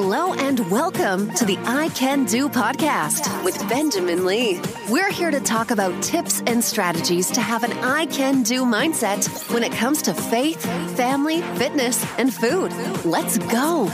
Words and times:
Hello 0.00 0.32
and 0.32 0.60
welcome 0.70 1.28
to 1.34 1.44
the 1.44 1.58
I 1.64 1.88
Can 1.88 2.24
Do 2.24 2.48
podcast 2.48 3.44
with 3.44 3.58
Benjamin 3.68 4.24
Lee. 4.24 4.60
We're 4.88 5.10
here 5.10 5.32
to 5.32 5.40
talk 5.40 5.72
about 5.72 6.00
tips 6.04 6.40
and 6.46 6.62
strategies 6.62 7.28
to 7.32 7.40
have 7.40 7.64
an 7.64 7.72
I 7.78 8.06
Can 8.06 8.44
Do 8.44 8.64
mindset 8.64 9.26
when 9.52 9.64
it 9.64 9.72
comes 9.72 10.00
to 10.02 10.14
faith, 10.14 10.64
family, 10.96 11.42
fitness, 11.56 12.06
and 12.16 12.32
food. 12.32 12.72
Let's 13.04 13.38
go. 13.38 13.86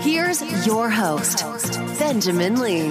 Here's 0.00 0.40
your 0.66 0.88
host, 0.88 1.44
Benjamin 1.98 2.58
Lee. 2.58 2.90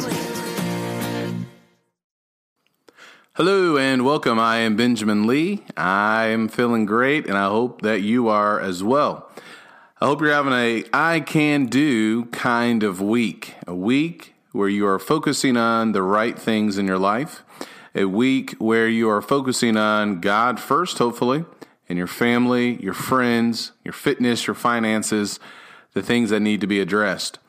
Hello 3.33 3.79
and 3.79 4.05
welcome. 4.05 4.37
I 4.37 4.57
am 4.57 4.75
Benjamin 4.75 5.25
Lee. 5.25 5.63
I'm 5.75 6.47
feeling 6.47 6.85
great 6.85 7.25
and 7.25 7.35
I 7.35 7.45
hope 7.45 7.81
that 7.81 8.03
you 8.03 8.27
are 8.27 8.59
as 8.61 8.83
well. 8.83 9.31
I 10.03 10.07
hope 10.07 10.19
you're 10.19 10.33
having 10.33 10.51
a 10.51 10.83
I 10.91 11.21
can 11.21 11.67
do 11.67 12.25
kind 12.25 12.83
of 12.83 12.99
week. 12.99 13.53
A 13.65 13.73
week 13.73 14.33
where 14.51 14.67
you 14.67 14.85
are 14.85 14.99
focusing 14.99 15.55
on 15.55 15.93
the 15.93 16.01
right 16.01 16.37
things 16.37 16.77
in 16.77 16.85
your 16.85 16.97
life. 16.97 17.41
A 17.95 18.03
week 18.03 18.51
where 18.55 18.89
you 18.89 19.09
are 19.09 19.21
focusing 19.21 19.77
on 19.77 20.19
God 20.19 20.59
first, 20.59 20.97
hopefully, 20.97 21.45
and 21.87 21.97
your 21.97 22.07
family, 22.07 22.83
your 22.83 22.93
friends, 22.93 23.71
your 23.85 23.93
fitness, 23.93 24.45
your 24.45 24.55
finances, 24.55 25.39
the 25.93 26.03
things 26.03 26.31
that 26.31 26.41
need 26.41 26.59
to 26.59 26.67
be 26.67 26.81
addressed. 26.81 27.39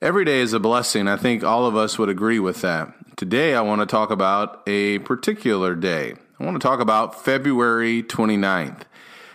Every 0.00 0.24
day 0.24 0.38
is 0.38 0.52
a 0.52 0.60
blessing. 0.60 1.08
I 1.08 1.16
think 1.16 1.42
all 1.42 1.66
of 1.66 1.74
us 1.74 1.98
would 1.98 2.08
agree 2.08 2.38
with 2.38 2.60
that. 2.60 2.94
Today, 3.16 3.56
I 3.56 3.60
want 3.62 3.80
to 3.80 3.86
talk 3.86 4.12
about 4.12 4.62
a 4.68 5.00
particular 5.00 5.74
day. 5.74 6.14
I 6.38 6.44
want 6.44 6.54
to 6.54 6.64
talk 6.64 6.78
about 6.78 7.24
February 7.24 8.04
29th. 8.04 8.82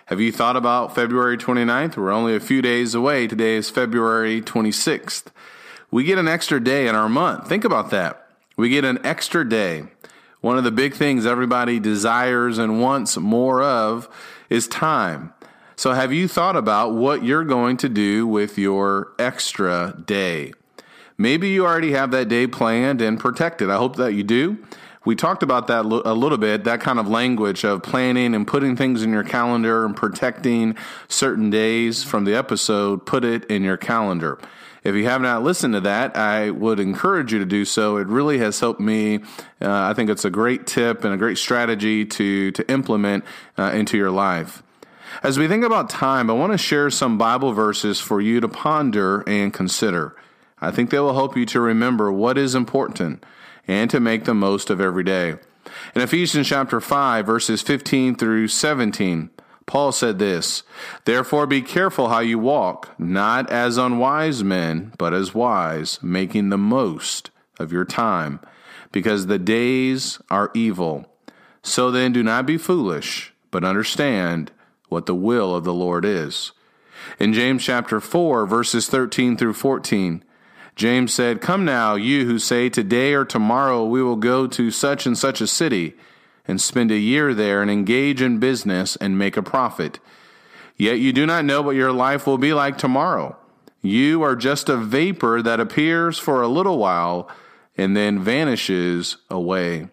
Have 0.07 0.19
you 0.19 0.33
thought 0.33 0.57
about 0.57 0.93
February 0.93 1.37
29th? 1.37 1.95
We're 1.95 2.11
only 2.11 2.35
a 2.35 2.41
few 2.41 2.61
days 2.61 2.93
away. 2.93 3.25
Today 3.25 3.55
is 3.55 3.69
February 3.69 4.41
26th. 4.41 5.27
We 5.91 6.03
get 6.03 6.17
an 6.17 6.27
extra 6.27 6.61
day 6.61 6.89
in 6.89 6.95
our 6.95 7.07
month. 7.07 7.47
Think 7.47 7.63
about 7.63 7.89
that. 7.91 8.27
We 8.57 8.67
get 8.67 8.83
an 8.83 8.99
extra 9.05 9.47
day. 9.47 9.85
One 10.41 10.57
of 10.57 10.65
the 10.65 10.71
big 10.71 10.93
things 10.93 11.25
everybody 11.25 11.79
desires 11.79 12.57
and 12.57 12.81
wants 12.81 13.15
more 13.15 13.63
of 13.63 14.09
is 14.49 14.67
time. 14.67 15.33
So, 15.77 15.93
have 15.93 16.11
you 16.11 16.27
thought 16.27 16.57
about 16.57 16.93
what 16.93 17.23
you're 17.23 17.45
going 17.45 17.77
to 17.77 17.87
do 17.87 18.27
with 18.27 18.57
your 18.57 19.13
extra 19.17 19.95
day? 20.05 20.51
Maybe 21.17 21.47
you 21.47 21.65
already 21.65 21.93
have 21.93 22.11
that 22.11 22.27
day 22.27 22.45
planned 22.45 23.01
and 23.01 23.17
protected. 23.17 23.69
I 23.69 23.77
hope 23.77 23.95
that 23.95 24.13
you 24.13 24.23
do 24.23 24.57
we 25.05 25.15
talked 25.15 25.43
about 25.43 25.67
that 25.67 25.85
a 25.85 26.13
little 26.13 26.37
bit, 26.37 26.63
that 26.63 26.79
kind 26.79 26.97
of 26.97 27.07
language 27.07 27.65
of 27.65 27.83
planning 27.83 28.33
and 28.33 28.47
putting 28.47 28.77
things 28.77 29.03
in 29.03 29.11
your 29.11 29.23
calendar 29.23 29.85
and 29.85 29.95
protecting 29.95 30.77
certain 31.09 31.49
days 31.49 32.03
from 32.03 32.23
the 32.23 32.33
episode, 32.35 33.05
put 33.05 33.25
it 33.25 33.43
in 33.45 33.63
your 33.63 33.77
calendar. 33.77 34.39
If 34.83 34.95
you 34.95 35.05
have 35.05 35.21
not 35.21 35.43
listened 35.43 35.73
to 35.75 35.81
that, 35.81 36.17
I 36.17 36.49
would 36.49 36.79
encourage 36.79 37.31
you 37.31 37.39
to 37.39 37.45
do 37.45 37.63
so. 37.63 37.97
It 37.97 38.07
really 38.07 38.39
has 38.39 38.59
helped 38.59 38.81
me. 38.81 39.19
Uh, 39.61 39.69
I 39.69 39.93
think 39.93 40.09
it's 40.09 40.25
a 40.25 40.29
great 40.29 40.67
tip 40.67 41.03
and 41.03 41.13
a 41.13 41.17
great 41.17 41.37
strategy 41.37 42.05
to, 42.05 42.51
to 42.51 42.71
implement 42.71 43.23
uh, 43.57 43.71
into 43.73 43.97
your 43.97 44.11
life. 44.11 44.61
As 45.21 45.37
we 45.37 45.47
think 45.47 45.63
about 45.63 45.89
time, 45.89 46.29
I 46.29 46.33
want 46.33 46.51
to 46.53 46.57
share 46.57 46.89
some 46.89 47.17
Bible 47.17 47.53
verses 47.53 47.99
for 47.99 48.19
you 48.19 48.41
to 48.41 48.49
ponder 48.49 49.23
and 49.27 49.53
consider. 49.53 50.15
I 50.59 50.71
think 50.71 50.89
they 50.89 50.99
will 50.99 51.13
help 51.13 51.37
you 51.37 51.45
to 51.47 51.61
remember 51.61 52.11
what 52.11 52.37
is 52.37 52.55
important 52.55 53.23
and 53.67 53.89
to 53.89 53.99
make 53.99 54.25
the 54.25 54.33
most 54.33 54.69
of 54.69 54.81
every 54.81 55.03
day. 55.03 55.35
In 55.95 56.01
Ephesians 56.01 56.47
chapter 56.47 56.81
5, 56.81 57.25
verses 57.25 57.61
15 57.61 58.15
through 58.15 58.47
17, 58.47 59.29
Paul 59.65 59.91
said 59.91 60.19
this 60.19 60.63
Therefore 61.05 61.47
be 61.47 61.61
careful 61.61 62.09
how 62.09 62.19
you 62.19 62.39
walk, 62.39 62.93
not 62.99 63.49
as 63.49 63.77
unwise 63.77 64.43
men, 64.43 64.93
but 64.97 65.13
as 65.13 65.33
wise, 65.33 66.01
making 66.01 66.49
the 66.49 66.57
most 66.57 67.31
of 67.59 67.71
your 67.71 67.85
time, 67.85 68.39
because 68.91 69.27
the 69.27 69.39
days 69.39 70.19
are 70.29 70.51
evil. 70.53 71.05
So 71.61 71.91
then 71.91 72.11
do 72.11 72.23
not 72.23 72.45
be 72.45 72.57
foolish, 72.57 73.33
but 73.51 73.63
understand 73.63 74.51
what 74.89 75.05
the 75.05 75.15
will 75.15 75.55
of 75.55 75.63
the 75.63 75.73
Lord 75.73 76.03
is. 76.03 76.51
In 77.19 77.33
James 77.33 77.63
chapter 77.63 77.99
4, 77.99 78.45
verses 78.45 78.87
13 78.87 79.37
through 79.37 79.53
14, 79.53 80.23
James 80.75 81.13
said, 81.13 81.41
Come 81.41 81.65
now, 81.65 81.95
you 81.95 82.25
who 82.25 82.39
say, 82.39 82.69
Today 82.69 83.13
or 83.13 83.25
tomorrow 83.25 83.85
we 83.85 84.01
will 84.01 84.15
go 84.15 84.47
to 84.47 84.71
such 84.71 85.05
and 85.05 85.17
such 85.17 85.41
a 85.41 85.47
city, 85.47 85.95
and 86.47 86.59
spend 86.59 86.91
a 86.91 86.97
year 86.97 87.33
there, 87.33 87.61
and 87.61 87.69
engage 87.69 88.21
in 88.21 88.39
business, 88.39 88.95
and 88.97 89.17
make 89.17 89.37
a 89.37 89.43
profit. 89.43 89.99
Yet 90.75 90.99
you 90.99 91.13
do 91.13 91.25
not 91.25 91.45
know 91.45 91.61
what 91.61 91.75
your 91.75 91.91
life 91.91 92.25
will 92.25 92.37
be 92.37 92.53
like 92.53 92.77
tomorrow. 92.77 93.37
You 93.81 94.23
are 94.23 94.35
just 94.35 94.69
a 94.69 94.77
vapor 94.77 95.41
that 95.41 95.59
appears 95.59 96.17
for 96.17 96.41
a 96.41 96.47
little 96.47 96.77
while 96.77 97.29
and 97.77 97.95
then 97.95 98.19
vanishes 98.19 99.17
away. 99.29 99.89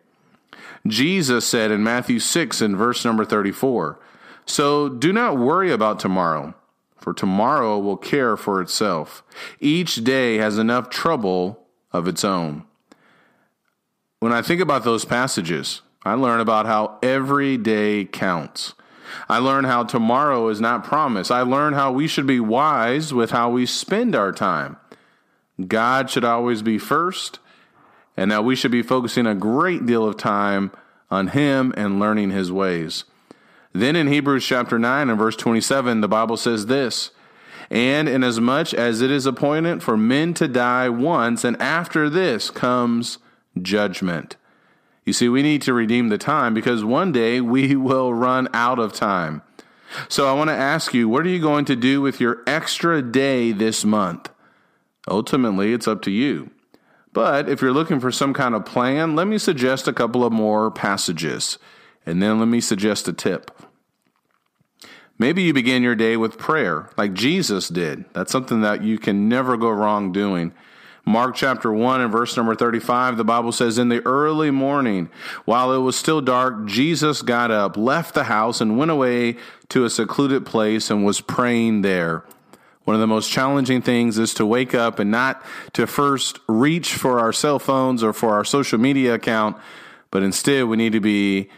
Jesus 0.86 1.46
said 1.46 1.70
in 1.70 1.82
Matthew 1.82 2.18
6 2.18 2.60
and 2.60 2.76
verse 2.76 3.04
number 3.04 3.24
34, 3.24 3.98
So 4.46 4.88
do 4.88 5.12
not 5.12 5.36
worry 5.36 5.72
about 5.72 5.98
tomorrow 5.98 6.54
for 7.00 7.12
tomorrow 7.12 7.78
will 7.78 7.96
care 7.96 8.36
for 8.36 8.60
itself. 8.60 9.22
Each 9.58 9.96
day 9.96 10.36
has 10.36 10.58
enough 10.58 10.90
trouble 10.90 11.66
of 11.92 12.06
its 12.06 12.24
own. 12.24 12.64
When 14.20 14.32
I 14.32 14.42
think 14.42 14.60
about 14.60 14.84
those 14.84 15.04
passages, 15.04 15.82
I 16.04 16.14
learn 16.14 16.40
about 16.40 16.66
how 16.66 16.98
every 17.02 17.56
day 17.56 18.04
counts. 18.04 18.74
I 19.28 19.38
learn 19.38 19.64
how 19.64 19.84
tomorrow 19.84 20.48
is 20.48 20.60
not 20.60 20.84
promised. 20.84 21.30
I 21.30 21.42
learn 21.42 21.72
how 21.72 21.92
we 21.92 22.06
should 22.06 22.26
be 22.26 22.40
wise 22.40 23.12
with 23.12 23.30
how 23.30 23.50
we 23.50 23.66
spend 23.66 24.14
our 24.14 24.32
time. 24.32 24.76
God 25.66 26.10
should 26.10 26.24
always 26.24 26.62
be 26.62 26.78
first, 26.78 27.38
and 28.16 28.30
that 28.30 28.44
we 28.44 28.56
should 28.56 28.70
be 28.70 28.82
focusing 28.82 29.26
a 29.26 29.34
great 29.34 29.84
deal 29.86 30.06
of 30.06 30.16
time 30.16 30.70
on 31.10 31.28
Him 31.28 31.74
and 31.76 31.98
learning 31.98 32.30
His 32.30 32.52
ways. 32.52 33.04
Then 33.72 33.96
in 33.96 34.08
Hebrews 34.08 34.44
chapter 34.44 34.78
9 34.78 35.10
and 35.10 35.18
verse 35.18 35.36
27, 35.36 36.00
the 36.00 36.08
Bible 36.08 36.36
says 36.36 36.66
this 36.66 37.10
And 37.70 38.08
inasmuch 38.08 38.74
as 38.74 39.00
it 39.00 39.10
is 39.10 39.26
appointed 39.26 39.82
for 39.82 39.96
men 39.96 40.34
to 40.34 40.48
die 40.48 40.88
once, 40.88 41.44
and 41.44 41.60
after 41.62 42.10
this 42.10 42.50
comes 42.50 43.18
judgment. 43.60 44.36
You 45.04 45.12
see, 45.12 45.28
we 45.28 45.42
need 45.42 45.62
to 45.62 45.72
redeem 45.72 46.08
the 46.08 46.18
time 46.18 46.54
because 46.54 46.84
one 46.84 47.12
day 47.12 47.40
we 47.40 47.76
will 47.88 48.12
run 48.12 48.48
out 48.52 48.78
of 48.78 48.92
time. 48.92 49.42
So 50.08 50.28
I 50.28 50.34
want 50.34 50.50
to 50.50 50.54
ask 50.54 50.94
you, 50.94 51.08
what 51.08 51.26
are 51.26 51.30
you 51.30 51.40
going 51.40 51.64
to 51.64 51.76
do 51.76 52.00
with 52.00 52.20
your 52.20 52.42
extra 52.46 53.02
day 53.02 53.50
this 53.50 53.84
month? 53.84 54.30
Ultimately, 55.08 55.72
it's 55.72 55.88
up 55.88 56.02
to 56.02 56.10
you. 56.10 56.50
But 57.12 57.48
if 57.48 57.60
you're 57.60 57.72
looking 57.72 57.98
for 57.98 58.12
some 58.12 58.32
kind 58.32 58.54
of 58.54 58.64
plan, 58.64 59.16
let 59.16 59.26
me 59.26 59.36
suggest 59.36 59.88
a 59.88 59.92
couple 59.92 60.24
of 60.24 60.32
more 60.32 60.70
passages. 60.70 61.58
And 62.10 62.22
then 62.22 62.38
let 62.38 62.48
me 62.48 62.60
suggest 62.60 63.08
a 63.08 63.12
tip. 63.12 63.50
Maybe 65.18 65.42
you 65.42 65.52
begin 65.52 65.82
your 65.82 65.94
day 65.94 66.16
with 66.16 66.38
prayer, 66.38 66.90
like 66.96 67.12
Jesus 67.12 67.68
did. 67.68 68.06
That's 68.14 68.32
something 68.32 68.62
that 68.62 68.82
you 68.82 68.98
can 68.98 69.28
never 69.28 69.56
go 69.56 69.70
wrong 69.70 70.12
doing. 70.12 70.52
Mark 71.04 71.34
chapter 71.34 71.72
1 71.72 72.00
and 72.00 72.12
verse 72.12 72.36
number 72.36 72.54
35, 72.54 73.16
the 73.16 73.24
Bible 73.24 73.52
says, 73.52 73.78
In 73.78 73.88
the 73.88 74.04
early 74.06 74.50
morning, 74.50 75.08
while 75.44 75.72
it 75.72 75.78
was 75.78 75.96
still 75.96 76.20
dark, 76.20 76.66
Jesus 76.66 77.22
got 77.22 77.50
up, 77.50 77.76
left 77.76 78.14
the 78.14 78.24
house, 78.24 78.60
and 78.60 78.78
went 78.78 78.90
away 78.90 79.36
to 79.68 79.84
a 79.84 79.90
secluded 79.90 80.46
place 80.46 80.90
and 80.90 81.04
was 81.04 81.20
praying 81.20 81.82
there. 81.82 82.24
One 82.84 82.94
of 82.94 83.00
the 83.00 83.06
most 83.06 83.30
challenging 83.30 83.82
things 83.82 84.18
is 84.18 84.34
to 84.34 84.46
wake 84.46 84.74
up 84.74 84.98
and 84.98 85.10
not 85.10 85.44
to 85.74 85.86
first 85.86 86.38
reach 86.48 86.94
for 86.94 87.20
our 87.20 87.32
cell 87.32 87.58
phones 87.58 88.02
or 88.02 88.12
for 88.12 88.30
our 88.34 88.44
social 88.44 88.78
media 88.78 89.14
account, 89.14 89.56
but 90.10 90.22
instead 90.22 90.64
we 90.64 90.76
need 90.76 90.92
to 90.92 91.00
be 91.00 91.50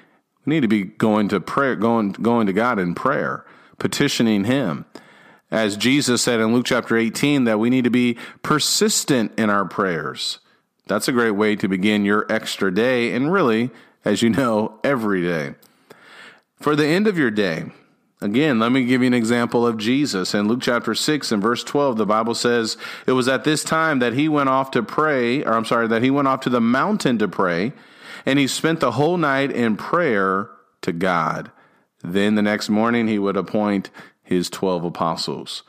we 0.45 0.55
need 0.55 0.61
to 0.61 0.69
be 0.69 0.85
going 0.85 1.29
to 1.29 1.41
prayer, 1.41 1.77
going, 1.77 2.13
going 2.13 2.47
to 2.47 2.53
God 2.53 2.79
in 2.79 2.95
prayer, 2.95 3.45
petitioning 3.79 4.45
Him. 4.45 4.85
As 5.51 5.77
Jesus 5.77 6.23
said 6.23 6.41
in 6.41 6.55
Luke 6.55 6.67
chapter 6.67 6.97
18, 6.97 7.45
that 7.45 7.59
we 7.59 7.71
need 7.71 7.85
to 7.85 7.91
be 7.91 8.17
persistent 8.43 9.39
in 9.39 9.51
our 9.51 9.65
prayers. 9.65 10.39
That's 10.87 11.09
a 11.09 11.13
great 11.13 11.33
way 11.33 11.57
to 11.57 11.69
begin 11.69 12.05
your 12.05 12.27
extra 12.31 12.75
day, 12.75 13.15
and 13.15 13.33
really, 13.33 13.71
as 14.05 14.23
you 14.23 14.31
know, 14.31 14.81
every 14.83 15.23
day. 15.23 15.55
For 16.61 16.75
the 16.75 16.87
end 16.87 17.07
of 17.07 17.19
your 17.19 17.31
day, 17.31 17.67
Again, 18.23 18.61
let 18.61 18.71
me 18.71 18.85
give 18.85 19.01
you 19.01 19.09
an 19.09 19.15
example 19.15 19.67
of 19.67 19.77
Jesus. 19.77 20.33
In 20.33 20.47
Luke 20.47 20.61
chapter 20.63 20.95
6 20.95 21.33
and 21.33 21.43
verse 21.43 21.65
12, 21.65 21.97
the 21.97 22.07
Bible 22.07 22.37
says, 22.37 22.77
It 23.05 23.13
was 23.13 23.27
at 23.27 23.43
this 23.43 23.65
time 23.65 23.99
that 23.99 24.13
he 24.13 24.29
went 24.29 24.49
off 24.49 24.71
to 24.73 24.83
pray, 24.85 25.43
or 25.43 25.55
I'm 25.55 25.65
sorry, 25.65 25.89
that 25.89 26.03
he 26.03 26.11
went 26.11 26.29
off 26.29 26.39
to 26.43 26.51
the 26.51 26.61
mountain 26.61 27.19
to 27.19 27.27
pray, 27.27 27.73
and 28.25 28.39
he 28.39 28.47
spent 28.47 28.81
the 28.81 28.93
whole 28.93 29.17
night 29.17 29.51
in 29.51 29.77
prayer 29.77 30.49
to 30.83 30.93
God. 30.93 31.51
Then 32.03 32.35
the 32.35 32.43
next 32.43 32.69
morning, 32.69 33.09
he 33.09 33.19
would 33.19 33.37
appoint 33.37 33.91
his 34.23 34.51
12 34.51 34.85
apostles. 34.85 35.63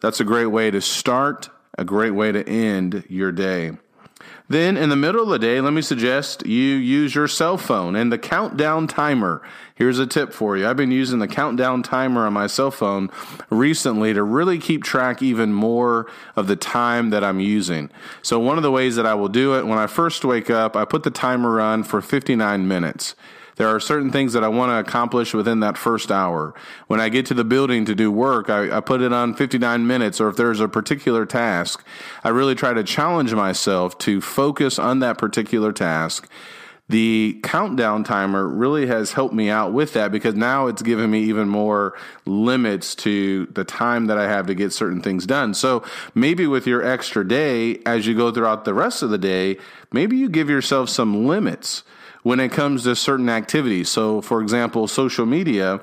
That's 0.00 0.20
a 0.20 0.24
great 0.24 0.46
way 0.46 0.70
to 0.70 0.80
start, 0.80 1.48
a 1.78 1.84
great 1.84 2.10
way 2.10 2.32
to 2.32 2.48
end 2.48 3.04
your 3.08 3.32
day. 3.32 3.72
Then, 4.52 4.76
in 4.76 4.90
the 4.90 4.96
middle 4.96 5.22
of 5.22 5.30
the 5.30 5.38
day, 5.38 5.62
let 5.62 5.72
me 5.72 5.80
suggest 5.80 6.44
you 6.44 6.74
use 6.74 7.14
your 7.14 7.26
cell 7.26 7.56
phone 7.56 7.96
and 7.96 8.12
the 8.12 8.18
countdown 8.18 8.86
timer. 8.86 9.40
Here's 9.74 9.98
a 9.98 10.06
tip 10.06 10.30
for 10.30 10.58
you. 10.58 10.68
I've 10.68 10.76
been 10.76 10.90
using 10.90 11.20
the 11.20 11.26
countdown 11.26 11.82
timer 11.82 12.26
on 12.26 12.34
my 12.34 12.48
cell 12.48 12.70
phone 12.70 13.08
recently 13.48 14.12
to 14.12 14.22
really 14.22 14.58
keep 14.58 14.84
track 14.84 15.22
even 15.22 15.54
more 15.54 16.06
of 16.36 16.48
the 16.48 16.56
time 16.56 17.08
that 17.08 17.24
I'm 17.24 17.40
using. 17.40 17.88
So, 18.20 18.38
one 18.38 18.58
of 18.58 18.62
the 18.62 18.70
ways 18.70 18.94
that 18.96 19.06
I 19.06 19.14
will 19.14 19.30
do 19.30 19.54
it 19.54 19.66
when 19.66 19.78
I 19.78 19.86
first 19.86 20.22
wake 20.22 20.50
up, 20.50 20.76
I 20.76 20.84
put 20.84 21.02
the 21.02 21.10
timer 21.10 21.58
on 21.58 21.82
for 21.82 22.02
59 22.02 22.68
minutes. 22.68 23.14
There 23.62 23.72
are 23.72 23.78
certain 23.78 24.10
things 24.10 24.32
that 24.32 24.42
I 24.42 24.48
want 24.48 24.70
to 24.70 24.80
accomplish 24.80 25.34
within 25.34 25.60
that 25.60 25.78
first 25.78 26.10
hour. 26.10 26.52
When 26.88 26.98
I 26.98 27.08
get 27.08 27.26
to 27.26 27.34
the 27.34 27.44
building 27.44 27.84
to 27.84 27.94
do 27.94 28.10
work, 28.10 28.50
I, 28.50 28.78
I, 28.78 28.80
put 28.80 29.00
it 29.02 29.12
on 29.12 29.34
59 29.34 29.86
minutes, 29.86 30.20
or 30.20 30.28
if 30.28 30.34
there's 30.34 30.58
a 30.58 30.66
particular 30.66 31.24
task, 31.24 31.86
I 32.24 32.30
really 32.30 32.56
try 32.56 32.74
to 32.74 32.82
challenge 32.82 33.32
myself 33.32 33.96
to 33.98 34.20
focus 34.20 34.80
on 34.80 34.98
that 34.98 35.16
particular 35.16 35.72
task. 35.72 36.28
The 36.88 37.38
countdown 37.44 38.02
timer 38.02 38.48
really 38.48 38.88
has 38.88 39.12
helped 39.12 39.32
me 39.32 39.48
out 39.48 39.72
with 39.72 39.92
that 39.92 40.10
because 40.10 40.34
now 40.34 40.66
it's 40.66 40.82
given 40.82 41.08
me 41.12 41.22
even 41.22 41.48
more 41.48 41.96
limits 42.26 42.96
to 42.96 43.46
the 43.46 43.62
time 43.62 44.06
that 44.06 44.18
I 44.18 44.24
have 44.24 44.48
to 44.48 44.56
get 44.56 44.72
certain 44.72 45.00
things 45.00 45.24
done. 45.24 45.54
So 45.54 45.84
maybe 46.16 46.48
with 46.48 46.66
your 46.66 46.84
extra 46.84 47.26
day, 47.26 47.78
as 47.86 48.08
you 48.08 48.16
go 48.16 48.32
throughout 48.32 48.64
the 48.64 48.74
rest 48.74 49.04
of 49.04 49.10
the 49.10 49.18
day, 49.18 49.58
maybe 49.92 50.16
you 50.16 50.28
give 50.28 50.50
yourself 50.50 50.88
some 50.88 51.28
limits 51.28 51.84
when 52.22 52.40
it 52.40 52.50
comes 52.50 52.84
to 52.84 52.94
certain 52.94 53.28
activities. 53.28 53.88
So, 53.88 54.20
for 54.20 54.40
example, 54.40 54.86
social 54.86 55.26
media, 55.26 55.80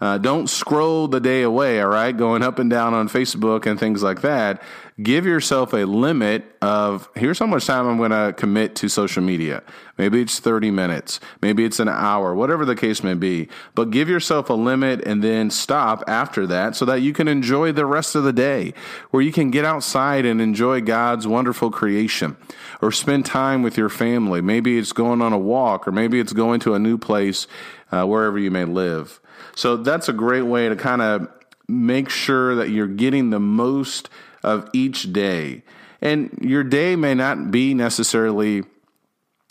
uh, 0.00 0.18
don't 0.18 0.48
scroll 0.48 1.08
the 1.08 1.20
day 1.20 1.42
away, 1.42 1.80
all 1.80 1.88
right? 1.88 2.16
Going 2.16 2.42
up 2.42 2.58
and 2.58 2.68
down 2.70 2.94
on 2.94 3.08
Facebook 3.08 3.66
and 3.66 3.78
things 3.78 4.02
like 4.02 4.22
that 4.22 4.62
give 5.02 5.26
yourself 5.26 5.74
a 5.74 5.84
limit 5.84 6.56
of 6.62 7.08
here's 7.14 7.38
how 7.38 7.46
much 7.46 7.66
time 7.66 7.86
I'm 7.86 7.98
going 7.98 8.12
to 8.12 8.32
commit 8.32 8.74
to 8.76 8.88
social 8.88 9.22
media. 9.22 9.62
Maybe 9.98 10.22
it's 10.22 10.40
30 10.40 10.70
minutes, 10.70 11.20
maybe 11.42 11.64
it's 11.64 11.80
an 11.80 11.88
hour, 11.88 12.34
whatever 12.34 12.64
the 12.64 12.74
case 12.74 13.02
may 13.02 13.14
be. 13.14 13.48
But 13.74 13.90
give 13.90 14.08
yourself 14.08 14.48
a 14.48 14.54
limit 14.54 15.02
and 15.06 15.22
then 15.22 15.50
stop 15.50 16.02
after 16.06 16.46
that 16.46 16.76
so 16.76 16.84
that 16.86 17.02
you 17.02 17.12
can 17.12 17.28
enjoy 17.28 17.72
the 17.72 17.86
rest 17.86 18.14
of 18.14 18.24
the 18.24 18.32
day, 18.32 18.72
where 19.10 19.22
you 19.22 19.32
can 19.32 19.50
get 19.50 19.64
outside 19.64 20.24
and 20.24 20.40
enjoy 20.40 20.80
God's 20.80 21.26
wonderful 21.26 21.70
creation 21.70 22.36
or 22.80 22.90
spend 22.90 23.26
time 23.26 23.62
with 23.62 23.76
your 23.76 23.88
family. 23.88 24.40
Maybe 24.40 24.78
it's 24.78 24.92
going 24.92 25.20
on 25.20 25.32
a 25.32 25.38
walk 25.38 25.86
or 25.86 25.92
maybe 25.92 26.20
it's 26.20 26.32
going 26.32 26.60
to 26.60 26.74
a 26.74 26.78
new 26.78 26.96
place 26.96 27.46
uh, 27.92 28.04
wherever 28.04 28.38
you 28.38 28.50
may 28.50 28.64
live. 28.64 29.20
So 29.54 29.76
that's 29.76 30.08
a 30.08 30.12
great 30.12 30.42
way 30.42 30.68
to 30.68 30.76
kind 30.76 31.02
of 31.02 31.28
make 31.68 32.08
sure 32.08 32.54
that 32.56 32.70
you're 32.70 32.86
getting 32.86 33.30
the 33.30 33.40
most 33.40 34.08
of 34.42 34.68
each 34.72 35.12
day. 35.12 35.62
And 36.00 36.38
your 36.40 36.62
day 36.62 36.94
may 36.96 37.14
not 37.14 37.50
be 37.50 37.74
necessarily 37.74 38.62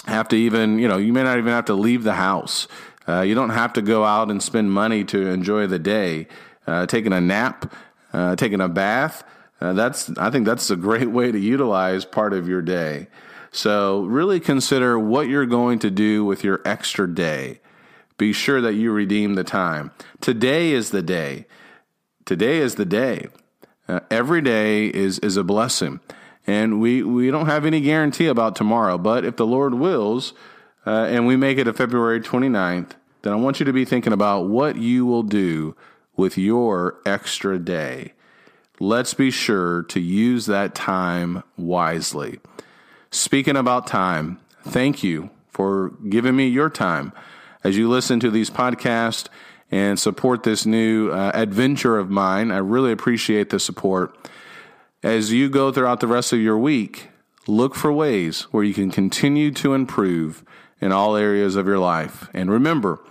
have 0.05 0.27
to 0.29 0.35
even, 0.35 0.79
you 0.79 0.87
know, 0.87 0.97
you 0.97 1.11
may 1.11 1.23
not 1.23 1.37
even 1.37 1.51
have 1.51 1.65
to 1.65 1.73
leave 1.73 2.03
the 2.03 2.13
house. 2.13 2.67
Uh, 3.07 3.21
you 3.21 3.35
don't 3.35 3.49
have 3.49 3.73
to 3.73 3.81
go 3.81 4.03
out 4.03 4.31
and 4.31 4.41
spend 4.41 4.71
money 4.71 5.03
to 5.05 5.27
enjoy 5.27 5.67
the 5.67 5.79
day. 5.79 6.27
Uh, 6.67 6.85
taking 6.85 7.13
a 7.13 7.21
nap, 7.21 7.71
uh, 8.13 8.35
taking 8.35 8.61
a 8.61 8.69
bath, 8.69 9.23
uh, 9.61 9.73
that's 9.73 10.09
I 10.17 10.29
think 10.29 10.45
that's 10.45 10.69
a 10.69 10.75
great 10.75 11.09
way 11.09 11.31
to 11.31 11.39
utilize 11.39 12.05
part 12.05 12.33
of 12.33 12.47
your 12.47 12.61
day. 12.61 13.07
So 13.51 14.03
really 14.03 14.39
consider 14.39 14.99
what 14.99 15.27
you're 15.27 15.45
going 15.45 15.79
to 15.79 15.91
do 15.91 16.25
with 16.25 16.43
your 16.43 16.61
extra 16.65 17.07
day. 17.07 17.61
Be 18.17 18.31
sure 18.31 18.61
that 18.61 18.73
you 18.73 18.91
redeem 18.91 19.33
the 19.33 19.43
time. 19.43 19.91
Today 20.21 20.71
is 20.71 20.91
the 20.91 21.01
day. 21.01 21.45
Today 22.23 22.57
is 22.57 22.75
the 22.75 22.85
day. 22.85 23.27
Uh, 23.87 23.99
every 24.09 24.41
day 24.41 24.87
is 24.87 25.19
is 25.19 25.37
a 25.37 25.43
blessing, 25.43 25.99
and 26.47 26.79
we 26.79 27.03
we 27.03 27.29
don't 27.29 27.45
have 27.45 27.65
any 27.65 27.81
guarantee 27.81 28.27
about 28.27 28.55
tomorrow. 28.55 28.97
But 28.97 29.25
if 29.25 29.35
the 29.35 29.45
Lord 29.45 29.75
wills, 29.75 30.33
uh, 30.85 31.07
and 31.09 31.27
we 31.27 31.35
make 31.35 31.57
it 31.57 31.67
a 31.67 31.73
February 31.73 32.21
29th, 32.21 32.91
then 33.21 33.33
I 33.33 33.35
want 33.35 33.59
you 33.59 33.65
to 33.65 33.73
be 33.73 33.85
thinking 33.85 34.13
about 34.13 34.47
what 34.47 34.77
you 34.77 35.05
will 35.05 35.23
do 35.23 35.75
with 36.15 36.37
your 36.37 36.99
extra 37.05 37.59
day. 37.59 38.13
Let's 38.79 39.13
be 39.13 39.29
sure 39.29 39.83
to 39.83 39.99
use 39.99 40.47
that 40.47 40.73
time 40.73 41.43
wisely. 41.57 42.39
Speaking 43.11 43.55
about 43.55 43.87
time, 43.87 44.39
thank 44.63 45.03
you 45.03 45.29
for 45.49 45.91
giving 46.09 46.35
me 46.35 46.47
your 46.47 46.69
time 46.69 47.13
as 47.65 47.75
you 47.75 47.89
listen 47.89 48.19
to 48.19 48.29
these 48.29 48.51
podcasts 48.51 49.27
and 49.71 49.99
support 49.99 50.43
this 50.43 50.67
new 50.67 51.09
uh, 51.09 51.31
adventure 51.33 51.97
of 51.97 52.11
mine. 52.11 52.51
I 52.51 52.57
really 52.57 52.91
appreciate 52.91 53.49
the 53.49 53.59
support. 53.59 54.15
As 55.01 55.33
you 55.33 55.49
go 55.49 55.71
throughout 55.71 55.99
the 55.99 56.05
rest 56.05 56.31
of 56.31 56.39
your 56.39 56.59
week, 56.59 57.09
look 57.47 57.73
for 57.73 57.91
ways 57.91 58.43
where 58.51 58.63
you 58.63 58.75
can 58.75 58.91
continue 58.91 59.49
to 59.53 59.73
improve 59.73 60.43
in 60.79 60.91
all 60.91 61.15
areas 61.15 61.55
of 61.55 61.65
your 61.65 61.79
life. 61.79 62.29
And 62.35 62.51
remember, 62.51 63.03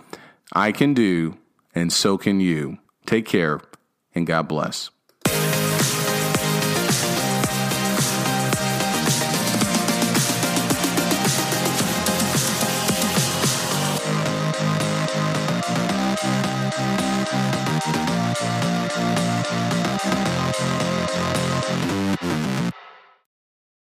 I 0.53 0.71
can 0.71 0.93
do, 0.93 1.37
and 1.73 1.91
so 1.91 2.17
can 2.17 2.39
you. 2.39 2.77
Take 3.05 3.25
care, 3.25 3.59
and 4.13 4.25
God 4.25 4.47
bless. 4.47 4.89